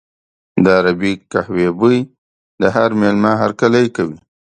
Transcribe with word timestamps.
د 0.63 0.65
عربي 0.77 1.13
قهوې 1.31 1.67
بوی 1.79 1.97
د 2.61 2.63
هر 2.75 2.89
مېلمه 3.01 3.31
هرکلی 3.41 3.85
کوي. 3.95 4.17